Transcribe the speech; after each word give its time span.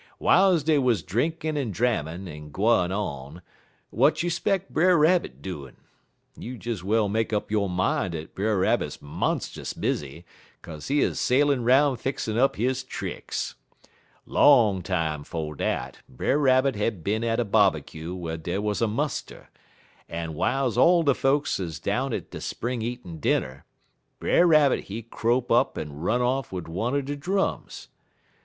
"Wiles 0.17 0.63
dey 0.63 0.79
wuz 0.79 1.03
drinkin' 1.05 1.55
en 1.55 1.69
drammin' 1.69 2.27
en 2.27 2.49
gwine 2.49 2.91
on, 2.91 3.43
w'at 3.91 4.23
you 4.23 4.31
'speck 4.31 4.67
Brer 4.69 4.97
Rabbit 4.97 5.43
doin'? 5.43 5.75
You 6.35 6.57
des 6.57 6.81
well 6.83 7.07
make 7.07 7.31
up 7.31 7.51
yo' 7.51 7.67
min' 7.67 8.09
dat 8.09 8.33
Brer 8.33 8.57
Rabbit 8.57 8.97
monst'us 8.99 9.73
busy, 9.79 10.25
kaze 10.63 10.87
he 10.87 11.03
'uz 11.03 11.17
sailin' 11.19 11.63
'roun' 11.63 11.97
fixin' 11.97 12.35
up 12.35 12.55
his 12.55 12.83
tricks. 12.83 13.53
Long 14.25 14.81
time 14.81 15.23
'fo' 15.23 15.53
dat, 15.53 15.99
Brer 16.09 16.39
Rabbit 16.39 16.75
had 16.75 17.03
been 17.03 17.23
at 17.23 17.39
a 17.39 17.45
bobbycue 17.45 18.15
whar 18.15 18.37
dey 18.37 18.57
was 18.57 18.81
a 18.81 18.87
muster, 18.87 19.51
en 20.09 20.29
w'iles 20.29 20.77
all 20.77 21.03
de 21.03 21.13
folks 21.13 21.59
'uz 21.59 21.79
down 21.79 22.11
at 22.11 22.31
de 22.31 22.41
spring 22.41 22.81
eatin' 22.81 23.19
dinner, 23.19 23.65
Brer 24.19 24.47
Rabbit 24.47 24.85
he 24.85 25.03
crope 25.03 25.51
up 25.51 25.77
en 25.77 25.93
run 25.93 26.23
off 26.23 26.51
wid 26.51 26.67
one 26.67 26.95
er 26.95 27.03
de 27.03 27.15
drums. 27.15 27.89